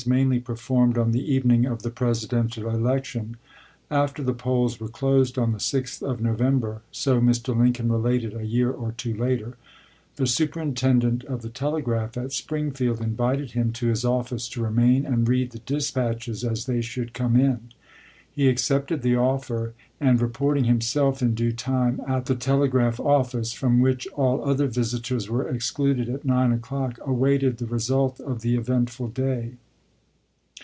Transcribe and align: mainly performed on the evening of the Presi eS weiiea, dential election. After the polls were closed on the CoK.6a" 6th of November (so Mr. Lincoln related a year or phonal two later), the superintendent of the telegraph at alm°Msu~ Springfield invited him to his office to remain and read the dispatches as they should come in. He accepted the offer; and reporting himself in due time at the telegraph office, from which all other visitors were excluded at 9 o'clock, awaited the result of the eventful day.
mainly 0.07 0.39
performed 0.39 0.97
on 0.97 1.11
the 1.11 1.31
evening 1.31 1.63
of 1.67 1.83
the 1.83 1.91
Presi 1.91 2.23
eS 2.25 2.29
weiiea, 2.31 2.49
dential 2.63 2.73
election. 2.73 3.37
After 3.91 4.23
the 4.23 4.33
polls 4.33 4.79
were 4.79 4.87
closed 4.89 5.37
on 5.37 5.51
the 5.51 5.59
CoK.6a" 5.59 5.81
6th 5.83 6.01
of 6.09 6.19
November 6.19 6.81
(so 6.91 7.21
Mr. 7.21 7.55
Lincoln 7.55 7.91
related 7.91 8.33
a 8.35 8.43
year 8.43 8.71
or 8.71 8.93
phonal 8.93 8.97
two 8.97 9.13
later), 9.15 9.57
the 10.15 10.25
superintendent 10.25 11.23
of 11.25 11.43
the 11.43 11.49
telegraph 11.49 12.17
at 12.17 12.25
alm°Msu~ 12.29 12.31
Springfield 12.31 12.99
invited 12.99 13.51
him 13.51 13.71
to 13.73 13.89
his 13.89 14.03
office 14.03 14.49
to 14.49 14.63
remain 14.63 15.05
and 15.05 15.29
read 15.29 15.51
the 15.51 15.59
dispatches 15.59 16.43
as 16.43 16.65
they 16.65 16.81
should 16.81 17.13
come 17.13 17.35
in. 17.35 17.59
He 18.33 18.49
accepted 18.49 19.03
the 19.03 19.17
offer; 19.17 19.75
and 19.99 20.19
reporting 20.19 20.63
himself 20.63 21.21
in 21.21 21.35
due 21.35 21.51
time 21.53 22.01
at 22.07 22.25
the 22.25 22.33
telegraph 22.35 22.99
office, 22.99 23.53
from 23.53 23.79
which 23.79 24.07
all 24.15 24.43
other 24.43 24.65
visitors 24.65 25.29
were 25.29 25.47
excluded 25.47 26.09
at 26.09 26.25
9 26.25 26.51
o'clock, 26.53 26.97
awaited 27.05 27.59
the 27.59 27.67
result 27.67 28.19
of 28.19 28.41
the 28.41 28.55
eventful 28.55 29.09
day. 29.09 29.57